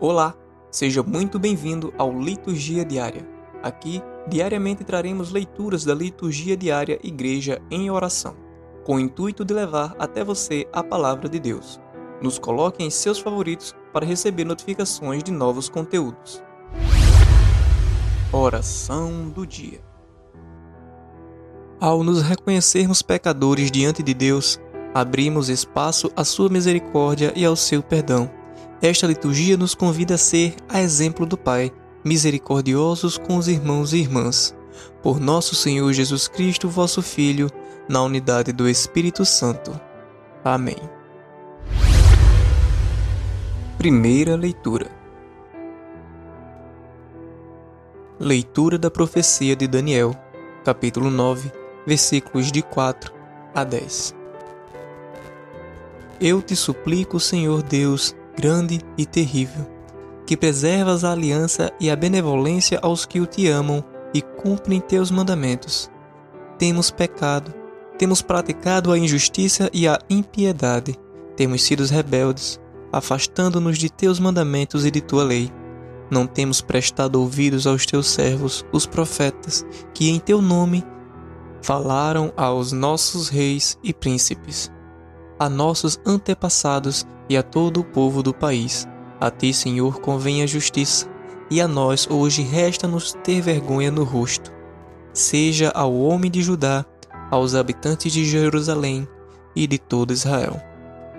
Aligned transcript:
Olá, 0.00 0.32
seja 0.70 1.02
muito 1.02 1.40
bem-vindo 1.40 1.92
ao 1.98 2.16
Liturgia 2.16 2.84
Diária. 2.84 3.28
Aqui, 3.64 4.00
diariamente 4.28 4.84
traremos 4.84 5.32
leituras 5.32 5.84
da 5.84 5.92
Liturgia 5.92 6.56
Diária 6.56 7.00
Igreja 7.02 7.60
em 7.68 7.90
Oração, 7.90 8.36
com 8.84 8.94
o 8.94 9.00
intuito 9.00 9.44
de 9.44 9.52
levar 9.52 9.96
até 9.98 10.22
você 10.22 10.68
a 10.72 10.84
palavra 10.84 11.28
de 11.28 11.40
Deus. 11.40 11.80
Nos 12.22 12.38
coloque 12.38 12.84
em 12.84 12.90
seus 12.90 13.18
favoritos 13.18 13.74
para 13.92 14.06
receber 14.06 14.44
notificações 14.44 15.24
de 15.24 15.32
novos 15.32 15.68
conteúdos. 15.68 16.40
Oração 18.32 19.28
do 19.28 19.44
Dia 19.44 19.80
Ao 21.80 22.04
nos 22.04 22.22
reconhecermos 22.22 23.02
pecadores 23.02 23.68
diante 23.68 24.04
de 24.04 24.14
Deus, 24.14 24.60
abrimos 24.94 25.48
espaço 25.48 26.08
à 26.14 26.22
Sua 26.22 26.48
misericórdia 26.48 27.32
e 27.34 27.44
ao 27.44 27.56
seu 27.56 27.82
perdão 27.82 28.37
esta 28.80 29.06
liturgia 29.06 29.56
nos 29.56 29.74
convida 29.74 30.14
a 30.14 30.18
ser 30.18 30.54
a 30.68 30.80
exemplo 30.80 31.26
do 31.26 31.36
Pai, 31.36 31.72
misericordiosos 32.04 33.18
com 33.18 33.36
os 33.36 33.48
irmãos 33.48 33.92
e 33.92 33.98
irmãs. 33.98 34.54
Por 35.02 35.18
nosso 35.18 35.54
Senhor 35.54 35.92
Jesus 35.92 36.28
Cristo, 36.28 36.68
vosso 36.68 37.02
Filho, 37.02 37.50
na 37.88 38.02
unidade 38.02 38.52
do 38.52 38.68
Espírito 38.68 39.24
Santo. 39.24 39.78
Amém. 40.44 40.76
Primeira 43.76 44.36
leitura. 44.36 44.90
Leitura 48.20 48.78
da 48.78 48.90
profecia 48.90 49.54
de 49.54 49.66
Daniel, 49.66 50.14
capítulo 50.64 51.10
9, 51.10 51.52
versículos 51.86 52.50
de 52.50 52.62
4 52.62 53.12
a 53.54 53.64
10. 53.64 54.14
Eu 56.20 56.42
te 56.42 56.56
suplico, 56.56 57.20
Senhor 57.20 57.62
Deus, 57.62 58.16
grande 58.38 58.80
e 58.96 59.04
terrível, 59.04 59.68
que 60.24 60.36
preservas 60.36 61.02
a 61.02 61.10
aliança 61.10 61.72
e 61.80 61.90
a 61.90 61.96
benevolência 61.96 62.78
aos 62.80 63.04
que 63.04 63.18
o 63.18 63.26
te 63.26 63.48
amam 63.48 63.84
e 64.14 64.22
cumprem 64.22 64.80
teus 64.80 65.10
mandamentos. 65.10 65.90
Temos 66.56 66.88
pecado, 66.88 67.52
temos 67.98 68.22
praticado 68.22 68.92
a 68.92 68.98
injustiça 68.98 69.68
e 69.72 69.88
a 69.88 69.98
impiedade, 70.08 70.96
temos 71.36 71.62
sido 71.62 71.84
rebeldes, 71.84 72.60
afastando-nos 72.92 73.76
de 73.76 73.90
teus 73.90 74.20
mandamentos 74.20 74.86
e 74.86 74.90
de 74.90 75.00
tua 75.00 75.24
lei. 75.24 75.52
Não 76.08 76.24
temos 76.24 76.60
prestado 76.60 77.20
ouvidos 77.20 77.66
aos 77.66 77.84
teus 77.84 78.06
servos, 78.06 78.64
os 78.72 78.86
profetas, 78.86 79.66
que 79.92 80.10
em 80.10 80.20
teu 80.20 80.40
nome 80.40 80.84
falaram 81.60 82.32
aos 82.36 82.70
nossos 82.70 83.28
reis 83.28 83.76
e 83.82 83.92
príncipes, 83.92 84.70
a 85.38 85.48
nossos 85.48 85.98
antepassados 86.04 87.06
e 87.28 87.36
a 87.36 87.42
todo 87.42 87.80
o 87.80 87.84
povo 87.84 88.22
do 88.22 88.34
país. 88.34 88.86
A 89.20 89.30
ti, 89.30 89.52
Senhor, 89.52 90.00
convém 90.00 90.42
a 90.42 90.46
justiça, 90.46 91.06
e 91.50 91.60
a 91.60 91.68
nós 91.68 92.08
hoje 92.10 92.42
resta-nos 92.42 93.12
ter 93.24 93.40
vergonha 93.40 93.90
no 93.90 94.04
rosto. 94.04 94.52
Seja 95.12 95.70
ao 95.70 95.94
homem 95.94 96.30
de 96.30 96.42
Judá, 96.42 96.84
aos 97.30 97.54
habitantes 97.54 98.12
de 98.12 98.24
Jerusalém 98.24 99.08
e 99.54 99.66
de 99.66 99.78
todo 99.78 100.12
Israel. 100.12 100.60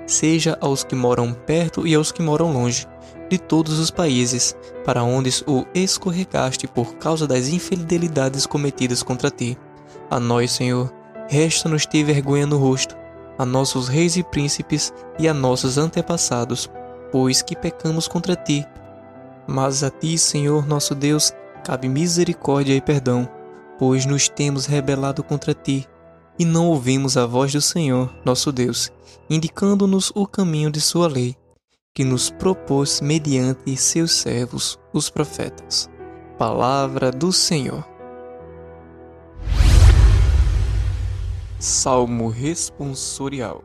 Seja 0.07 0.57
aos 0.61 0.83
que 0.83 0.95
moram 0.95 1.33
perto 1.33 1.85
e 1.85 1.93
aos 1.93 2.11
que 2.11 2.21
moram 2.21 2.51
longe, 2.51 2.87
de 3.29 3.37
todos 3.37 3.77
os 3.77 3.91
países, 3.91 4.55
para 4.83 5.03
onde 5.03 5.29
o 5.45 5.65
escorregaste 5.73 6.67
por 6.67 6.95
causa 6.95 7.27
das 7.27 7.47
infidelidades 7.47 8.45
cometidas 8.45 9.03
contra 9.03 9.29
ti. 9.29 9.57
A 10.09 10.19
nós, 10.19 10.51
Senhor, 10.51 10.91
resta-nos 11.27 11.85
ter 11.85 12.03
vergonha 12.03 12.47
no 12.47 12.57
rosto, 12.57 12.95
a 13.39 13.45
nossos 13.45 13.87
reis 13.87 14.17
e 14.17 14.23
príncipes 14.23 14.93
e 15.17 15.27
a 15.27 15.33
nossos 15.33 15.77
antepassados, 15.77 16.69
pois 17.09 17.41
que 17.41 17.55
pecamos 17.55 18.05
contra 18.05 18.35
ti. 18.35 18.65
Mas 19.47 19.81
a 19.81 19.89
ti, 19.89 20.17
Senhor 20.17 20.67
nosso 20.67 20.93
Deus, 20.93 21.33
cabe 21.63 21.87
misericórdia 21.87 22.75
e 22.75 22.81
perdão, 22.81 23.27
pois 23.79 24.05
nos 24.05 24.27
temos 24.27 24.65
rebelado 24.65 25.23
contra 25.23 25.53
ti 25.53 25.87
e 26.37 26.43
não 26.43 26.67
ouvimos 26.67 27.15
a 27.15 27.25
voz 27.25 27.53
do 27.53 27.61
Senhor, 27.61 28.13
nosso 28.25 28.51
Deus, 28.51 28.91
indicando-nos 29.29 30.11
o 30.13 30.27
caminho 30.27 30.69
de 30.69 30.81
sua 30.81 31.07
lei, 31.07 31.35
que 31.93 32.03
nos 32.03 32.29
propôs 32.29 32.99
mediante 32.99 33.75
seus 33.77 34.11
servos, 34.11 34.77
os 34.93 35.09
profetas. 35.09 35.89
Palavra 36.37 37.11
do 37.11 37.31
Senhor. 37.31 37.85
Salmo 41.61 42.29
responsorial. 42.29 43.61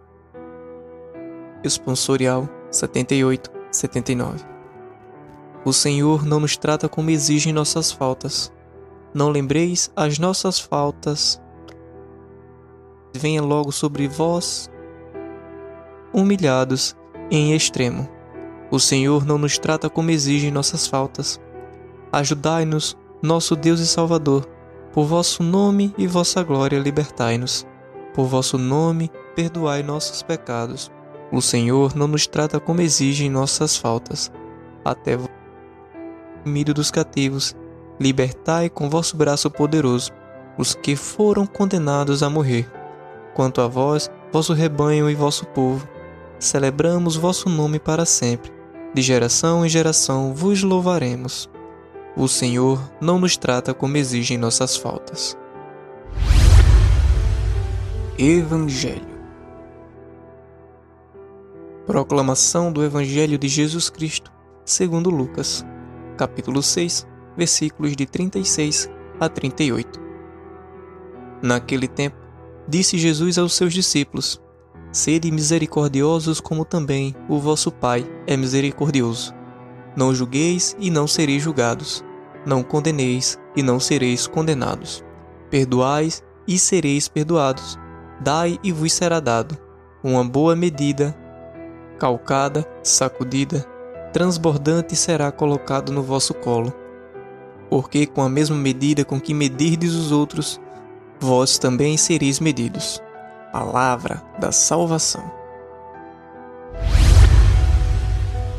Responsorial 1.62 2.48
78, 2.68 3.48
79. 3.70 4.44
O 5.64 5.72
Senhor 5.72 6.26
não 6.26 6.40
nos 6.40 6.56
trata 6.56 6.88
como 6.88 7.10
exigem 7.10 7.52
nossas 7.52 7.92
faltas. 7.92 8.52
Não 9.14 9.28
lembreis 9.30 9.92
as 9.94 10.18
nossas 10.18 10.58
faltas. 10.58 11.40
Venha 13.14 13.40
logo 13.40 13.70
sobre 13.70 14.08
vós, 14.08 14.68
humilhados 16.12 16.96
em 17.30 17.54
extremo. 17.54 18.08
O 18.72 18.80
Senhor 18.80 19.24
não 19.24 19.38
nos 19.38 19.56
trata 19.56 19.88
como 19.88 20.10
exigem 20.10 20.50
nossas 20.50 20.84
faltas. 20.84 21.40
Ajudai-nos, 22.10 22.96
nosso 23.22 23.54
Deus 23.54 23.78
e 23.78 23.86
Salvador, 23.86 24.48
por 24.92 25.04
vosso 25.04 25.44
nome 25.44 25.94
e 25.96 26.08
vossa 26.08 26.42
glória 26.42 26.80
libertai-nos. 26.80 27.64
Por 28.14 28.26
vosso 28.26 28.56
nome, 28.56 29.10
perdoai 29.34 29.82
nossos 29.82 30.22
pecados. 30.22 30.90
O 31.32 31.42
Senhor 31.42 31.96
não 31.96 32.06
nos 32.06 32.26
trata 32.26 32.60
como 32.60 32.80
exigem 32.80 33.28
nossas 33.28 33.76
faltas. 33.76 34.30
Até 34.84 35.18
medo 36.44 36.72
dos 36.72 36.90
cativos, 36.90 37.56
libertai 37.98 38.70
com 38.70 38.88
vosso 38.88 39.16
braço 39.16 39.50
poderoso 39.50 40.12
os 40.56 40.74
que 40.74 40.94
foram 40.94 41.46
condenados 41.46 42.22
a 42.22 42.30
morrer. 42.30 42.70
Quanto 43.34 43.60
a 43.60 43.66
vós, 43.66 44.10
vosso 44.32 44.52
rebanho 44.52 45.10
e 45.10 45.14
vosso 45.14 45.44
povo, 45.46 45.88
celebramos 46.38 47.16
vosso 47.16 47.48
nome 47.48 47.80
para 47.80 48.04
sempre. 48.04 48.52
De 48.94 49.02
geração 49.02 49.66
em 49.66 49.68
geração 49.68 50.32
vos 50.32 50.62
louvaremos. 50.62 51.50
O 52.16 52.28
Senhor 52.28 52.80
não 53.00 53.18
nos 53.18 53.36
trata 53.36 53.74
como 53.74 53.96
exigem 53.96 54.38
nossas 54.38 54.76
faltas. 54.76 55.36
Evangelho. 58.16 59.18
Proclamação 61.84 62.72
do 62.72 62.84
Evangelho 62.84 63.36
de 63.36 63.48
Jesus 63.48 63.90
Cristo, 63.90 64.30
segundo 64.64 65.10
Lucas, 65.10 65.66
capítulo 66.16 66.62
6, 66.62 67.08
versículos 67.36 67.96
de 67.96 68.06
36 68.06 68.88
a 69.18 69.28
38. 69.28 70.00
Naquele 71.42 71.88
tempo, 71.88 72.16
disse 72.68 72.96
Jesus 72.98 73.36
aos 73.36 73.52
seus 73.52 73.74
discípulos: 73.74 74.40
Sede 74.92 75.28
misericordiosos 75.32 76.40
como 76.40 76.64
também 76.64 77.16
o 77.28 77.40
vosso 77.40 77.72
Pai 77.72 78.08
é 78.28 78.36
misericordioso. 78.36 79.34
Não 79.96 80.14
julgueis 80.14 80.76
e 80.78 80.88
não 80.88 81.08
sereis 81.08 81.42
julgados. 81.42 82.04
Não 82.46 82.62
condeneis 82.62 83.40
e 83.56 83.62
não 83.62 83.80
sereis 83.80 84.28
condenados. 84.28 85.04
Perdoais 85.50 86.22
e 86.46 86.60
sereis 86.60 87.08
perdoados 87.08 87.82
Dai 88.24 88.58
e 88.62 88.72
vos 88.72 88.90
será 88.90 89.20
dado, 89.20 89.54
uma 90.02 90.24
boa 90.24 90.56
medida, 90.56 91.14
calcada, 91.98 92.66
sacudida, 92.82 93.60
transbordante 94.14 94.96
será 94.96 95.30
colocado 95.30 95.92
no 95.92 96.02
vosso 96.02 96.32
colo. 96.32 96.72
Porque 97.68 98.06
com 98.06 98.22
a 98.22 98.28
mesma 98.30 98.56
medida 98.56 99.04
com 99.04 99.20
que 99.20 99.34
medirdes 99.34 99.92
os 99.92 100.10
outros, 100.10 100.58
vós 101.20 101.58
também 101.58 101.98
sereis 101.98 102.40
medidos. 102.40 102.98
Palavra 103.52 104.22
da 104.38 104.50
salvação. 104.50 105.30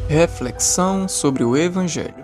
Reflexão 0.08 1.08
sobre 1.08 1.44
o 1.44 1.58
Evangelho. 1.58 2.24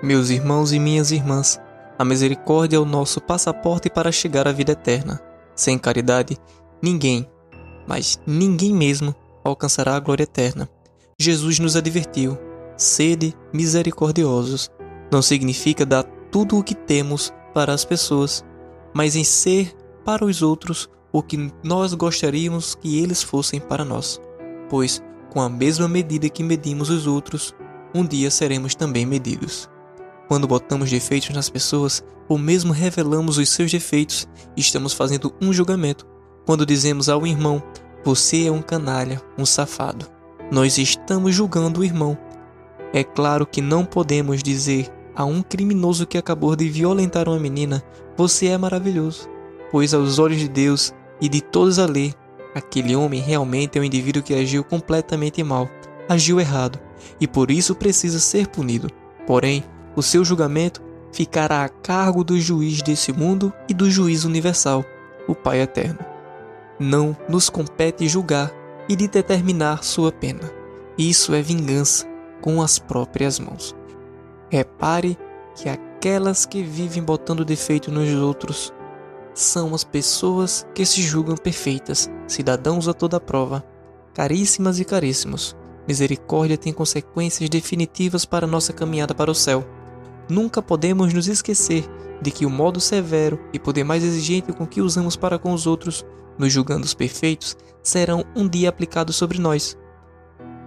Meus 0.00 0.30
irmãos 0.30 0.72
e 0.72 0.78
minhas 0.78 1.10
irmãs, 1.10 1.60
a 1.98 2.04
misericórdia 2.04 2.76
é 2.76 2.80
o 2.80 2.84
nosso 2.84 3.20
passaporte 3.20 3.90
para 3.90 4.12
chegar 4.12 4.46
à 4.46 4.52
vida 4.52 4.70
eterna. 4.70 5.31
Sem 5.54 5.78
caridade, 5.78 6.36
ninguém, 6.82 7.28
mas 7.86 8.20
ninguém 8.26 8.72
mesmo, 8.72 9.14
alcançará 9.44 9.96
a 9.96 10.00
glória 10.00 10.24
eterna. 10.24 10.68
Jesus 11.18 11.58
nos 11.58 11.76
advertiu: 11.76 12.38
sede 12.76 13.34
misericordiosos. 13.52 14.70
Não 15.10 15.20
significa 15.20 15.84
dar 15.84 16.04
tudo 16.30 16.58
o 16.58 16.64
que 16.64 16.74
temos 16.74 17.32
para 17.52 17.72
as 17.72 17.84
pessoas, 17.84 18.44
mas 18.94 19.14
em 19.14 19.24
ser 19.24 19.76
para 20.04 20.24
os 20.24 20.42
outros 20.42 20.88
o 21.12 21.22
que 21.22 21.52
nós 21.62 21.92
gostaríamos 21.92 22.74
que 22.74 22.98
eles 22.98 23.22
fossem 23.22 23.60
para 23.60 23.84
nós. 23.84 24.20
Pois, 24.70 25.02
com 25.30 25.40
a 25.40 25.48
mesma 25.48 25.86
medida 25.86 26.28
que 26.28 26.42
medimos 26.42 26.88
os 26.88 27.06
outros, 27.06 27.54
um 27.94 28.04
dia 28.04 28.30
seremos 28.30 28.74
também 28.74 29.04
medidos. 29.04 29.68
Quando 30.32 30.48
botamos 30.48 30.90
defeitos 30.90 31.28
nas 31.28 31.50
pessoas, 31.50 32.02
ou 32.26 32.38
mesmo 32.38 32.72
revelamos 32.72 33.36
os 33.36 33.50
seus 33.50 33.70
defeitos, 33.70 34.26
estamos 34.56 34.94
fazendo 34.94 35.30
um 35.42 35.52
julgamento. 35.52 36.06
Quando 36.46 36.64
dizemos 36.64 37.10
ao 37.10 37.26
irmão, 37.26 37.62
você 38.02 38.46
é 38.46 38.50
um 38.50 38.62
canalha, 38.62 39.20
um 39.36 39.44
safado, 39.44 40.06
nós 40.50 40.78
estamos 40.78 41.34
julgando 41.34 41.80
o 41.80 41.84
irmão. 41.84 42.16
É 42.94 43.04
claro 43.04 43.44
que 43.44 43.60
não 43.60 43.84
podemos 43.84 44.42
dizer 44.42 44.88
a 45.14 45.22
um 45.26 45.42
criminoso 45.42 46.06
que 46.06 46.16
acabou 46.16 46.56
de 46.56 46.66
violentar 46.66 47.28
uma 47.28 47.38
menina: 47.38 47.82
Você 48.16 48.46
é 48.46 48.56
maravilhoso, 48.56 49.28
pois 49.70 49.92
aos 49.92 50.18
olhos 50.18 50.38
de 50.38 50.48
Deus 50.48 50.94
e 51.20 51.28
de 51.28 51.42
todos 51.42 51.78
a 51.78 51.84
lei, 51.84 52.14
aquele 52.54 52.96
homem 52.96 53.20
realmente 53.20 53.76
é 53.78 53.82
um 53.82 53.84
indivíduo 53.84 54.22
que 54.22 54.32
agiu 54.32 54.64
completamente 54.64 55.42
mal, 55.42 55.68
agiu 56.08 56.40
errado 56.40 56.80
e 57.20 57.28
por 57.28 57.50
isso 57.50 57.74
precisa 57.74 58.18
ser 58.18 58.46
punido. 58.46 58.88
Porém, 59.26 59.62
o 59.94 60.02
seu 60.02 60.24
julgamento 60.24 60.82
ficará 61.12 61.64
a 61.64 61.68
cargo 61.68 62.24
do 62.24 62.40
juiz 62.40 62.82
desse 62.82 63.12
mundo 63.12 63.52
e 63.68 63.74
do 63.74 63.90
juiz 63.90 64.24
universal, 64.24 64.84
o 65.28 65.34
Pai 65.34 65.60
Eterno. 65.60 65.98
Não 66.78 67.16
nos 67.28 67.50
compete 67.50 68.08
julgar 68.08 68.52
e 68.88 68.96
de 68.96 69.06
determinar 69.06 69.84
sua 69.84 70.10
pena. 70.10 70.50
Isso 70.96 71.34
é 71.34 71.42
vingança 71.42 72.06
com 72.40 72.60
as 72.60 72.78
próprias 72.78 73.38
mãos. 73.38 73.74
Repare 74.50 75.16
que 75.54 75.68
aquelas 75.68 76.44
que 76.44 76.62
vivem 76.62 77.02
botando 77.02 77.44
defeito 77.44 77.90
nos 77.90 78.12
outros 78.14 78.72
são 79.34 79.74
as 79.74 79.84
pessoas 79.84 80.66
que 80.74 80.84
se 80.84 81.02
julgam 81.02 81.36
perfeitas, 81.36 82.10
cidadãos 82.26 82.88
a 82.88 82.92
toda 82.92 83.20
prova, 83.20 83.64
caríssimas 84.12 84.78
e 84.78 84.84
caríssimos. 84.84 85.56
Misericórdia 85.86 86.58
tem 86.58 86.72
consequências 86.72 87.48
definitivas 87.48 88.24
para 88.24 88.46
nossa 88.46 88.72
caminhada 88.72 89.14
para 89.14 89.30
o 89.30 89.34
céu. 89.34 89.64
Nunca 90.32 90.62
podemos 90.62 91.12
nos 91.12 91.28
esquecer 91.28 91.84
de 92.22 92.30
que 92.30 92.46
o 92.46 92.50
modo 92.50 92.80
severo 92.80 93.38
e 93.52 93.58
poder 93.58 93.84
mais 93.84 94.02
exigente 94.02 94.50
com 94.50 94.66
que 94.66 94.80
usamos 94.80 95.14
para 95.14 95.38
com 95.38 95.52
os 95.52 95.66
outros, 95.66 96.06
nos 96.38 96.50
julgando 96.50 96.86
os 96.86 96.94
perfeitos, 96.94 97.54
serão 97.82 98.24
um 98.34 98.48
dia 98.48 98.70
aplicados 98.70 99.14
sobre 99.14 99.38
nós. 99.38 99.76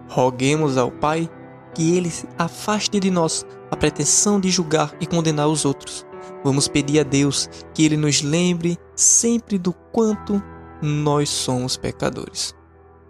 Roguemos 0.08 0.78
ao 0.78 0.92
Pai 0.92 1.28
que 1.74 1.98
Ele 1.98 2.14
afaste 2.38 3.00
de 3.00 3.10
nós 3.10 3.44
a 3.72 3.76
pretensão 3.76 4.40
de 4.40 4.52
julgar 4.52 4.94
e 5.02 5.08
condenar 5.08 5.48
os 5.48 5.66
outros. 5.66 6.06
Vamos 6.44 6.68
pedir 6.68 7.00
a 7.00 7.04
Deus 7.04 7.50
que 7.74 7.84
Ele 7.84 7.98
nos 7.98 8.22
lembre 8.22 8.78
sempre 8.96 9.58
do 9.58 9.74
quanto 9.74 10.44
nós 10.80 11.28
somos 11.28 11.76
pecadores. 11.76 12.54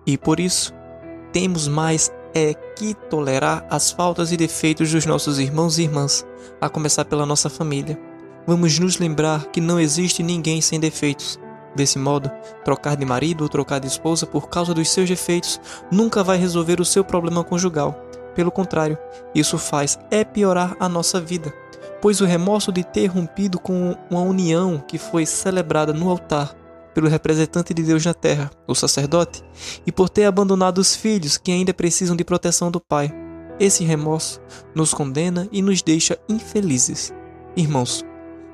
E 0.08 0.18
por 0.18 0.40
isso, 0.40 0.74
temos 1.34 1.68
mais 1.68 2.10
é 2.36 2.54
que 2.54 2.94
tolerar 2.94 3.66
as 3.70 3.92
faltas 3.92 4.34
e 4.34 4.38
defeitos 4.38 4.92
dos 4.92 5.06
nossos 5.06 5.40
irmãos 5.40 5.80
e 5.80 5.84
irmãs, 5.84 6.28
a 6.60 6.68
começar 6.68 7.06
pela 7.06 7.26
nossa 7.26 7.50
família. 7.50 7.98
Vamos 8.46 8.78
nos 8.78 9.00
lembrar 9.00 9.46
que 9.46 9.62
não 9.62 9.80
existe 9.80 10.22
ninguém 10.22 10.60
sem 10.60 10.78
defeitos. 10.78 11.40
Desse 11.74 11.98
modo, 11.98 12.30
trocar 12.64 12.98
de 12.98 13.06
marido 13.06 13.44
ou 13.44 13.50
trocar 13.50 13.80
de 13.80 13.88
esposa 13.88 14.26
por 14.26 14.50
causa 14.50 14.74
dos 14.74 14.90
seus 14.90 15.10
defeitos 15.10 15.60
nunca 15.90 16.24
vai 16.24 16.38
resolver 16.38 16.82
o 16.82 16.86
seu 16.86 17.04
problema 17.04 17.44
conjugal. 17.44 18.06
Pelo 18.36 18.52
contrário, 18.52 18.98
isso 19.34 19.58
faz 19.58 19.98
é 20.12 20.26
piorar 20.26 20.76
a 20.78 20.90
nossa 20.90 21.22
vida, 21.22 21.54
pois 22.02 22.20
o 22.20 22.26
remorso 22.26 22.72
de 22.72 22.84
ter 22.84 23.08
rompido 23.08 23.58
com 23.58 23.96
uma 24.10 24.22
união 24.22 24.78
que 24.86 24.98
foi 24.98 25.26
celebrada 25.26 25.94
no 25.94 26.10
altar 26.10 26.54
pelo 26.95 27.09
representante 27.09 27.74
de 27.74 27.83
Deus 27.83 28.06
na 28.06 28.13
terra, 28.13 28.50
o 28.65 28.74
sacerdote, 28.74 29.44
e 29.86 29.92
por 29.92 30.07
ter 30.07 30.24
abandonado 30.24 30.77
os 30.77 30.95
filhos 30.95 31.38
que 31.38 31.51
ainda 31.51 31.74
precisam 31.74 32.15
de 32.15 32.24
proteção 32.24 32.71
do 32.71 32.80
Pai. 32.80 33.13
Esse 33.59 33.83
remorso 33.83 34.39
nos 34.74 34.94
condena 34.94 35.47
e 35.51 35.62
nos 35.62 35.81
deixa 35.81 36.18
infelizes. 36.30 37.13
Irmãos, 37.56 38.03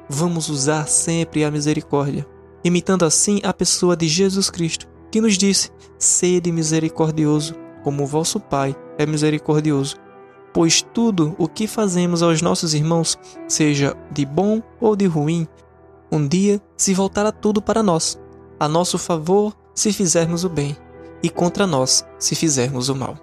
vamos 0.10 0.50
usar 0.50 0.88
sempre 0.88 1.44
a 1.44 1.52
misericórdia, 1.52 2.28
imitando 2.64 3.06
assim 3.06 3.40
a 3.44 3.54
pessoa 3.54 3.96
de 3.96 4.08
Jesus 4.08 4.50
Cristo, 4.50 4.88
que 5.12 5.22
nos 5.22 5.38
disse: 5.38 5.70
Sede 6.00 6.52
misericordioso, 6.52 7.54
como 7.84 8.04
o 8.04 8.08
vosso 8.08 8.40
Pai 8.40 8.76
é 8.98 9.06
misericordioso. 9.06 9.98
Pois 10.52 10.82
tudo 10.82 11.36
o 11.38 11.48
que 11.48 11.68
fazemos 11.68 12.24
aos 12.24 12.42
nossos 12.42 12.74
irmãos, 12.74 13.18
seja 13.48 13.96
de 14.12 14.26
bom 14.26 14.62
ou 14.80 14.96
de 14.96 15.06
ruim, 15.06 15.48
um 16.12 16.28
dia 16.28 16.60
se 16.76 16.94
voltará 16.94 17.32
tudo 17.32 17.62
para 17.62 17.82
nós 17.82 18.20
a 18.62 18.68
nosso 18.68 19.00
favor 19.00 19.56
se 19.74 19.92
fizermos 19.92 20.44
o 20.44 20.50
bem, 20.50 20.78
e 21.24 21.32
contra 21.32 21.66
nós 21.66 22.06
se 22.20 22.36
fizermos 22.36 22.90
o 22.90 22.96
mal. 22.96 23.18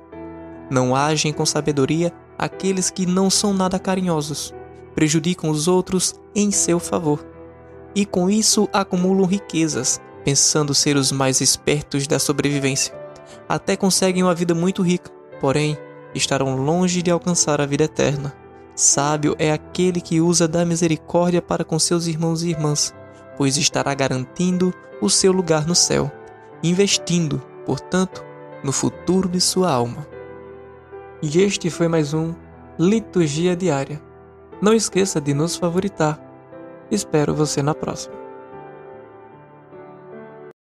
Não 0.69 0.97
agem 0.97 1.33
com 1.33 1.47
sabedoria 1.47 2.13
aqueles 2.37 2.91
que 2.91 3.07
não 3.07 3.31
são 3.31 3.55
nada 3.55 3.79
carinhosos, 3.79 4.53
prejudicam 4.97 5.49
os 5.49 5.69
outros 5.69 6.17
em 6.35 6.51
seu 6.51 6.81
favor, 6.81 7.25
e 7.95 8.05
com 8.05 8.29
isso 8.29 8.69
acumulam 8.73 9.27
riquezas, 9.27 10.01
pensando 10.25 10.75
ser 10.75 10.97
os 10.97 11.13
mais 11.13 11.41
espertos 11.41 12.09
da 12.09 12.19
sobrevivência. 12.19 12.93
Até 13.49 13.77
conseguem 13.77 14.25
uma 14.25 14.35
vida 14.35 14.57
muito 14.57 14.83
rica, 14.83 15.09
porém 15.41 15.79
estarão 16.17 16.57
longe 16.57 17.01
de 17.01 17.13
alcançar 17.13 17.61
a 17.61 17.67
vida 17.67 17.85
eterna. 17.85 18.35
Sábio 18.75 19.37
é 19.39 19.53
aquele 19.53 20.01
que 20.01 20.21
usa 20.21 20.49
da 20.49 20.65
misericórdia 20.65 21.41
para 21.41 21.65
com 21.65 21.79
seus 21.79 22.09
irmãos 22.09 22.43
e 22.43 22.49
irmãs, 22.49 22.93
pois 23.39 23.57
estará 23.57 23.95
garantindo 23.95 24.75
o 25.01 25.09
seu 25.09 25.31
lugar 25.31 25.65
no 25.65 25.75
céu, 25.75 26.11
investindo, 26.63 27.41
portanto, 27.65 28.25
no 28.65 28.73
futuro 28.73 29.29
de 29.29 29.41
sua 29.41 29.71
alma. 29.71 30.05
E 31.23 31.41
este 31.41 31.71
foi 31.71 31.87
mais 31.87 32.13
um 32.13 32.35
Liturgia 32.77 33.55
Diária. 33.55 34.03
Não 34.61 34.75
esqueça 34.75 35.21
de 35.21 35.33
nos 35.33 35.55
favoritar. 35.55 36.21
Espero 36.91 37.33
você 37.33 37.63
na 37.63 37.75
próxima. 37.75 38.18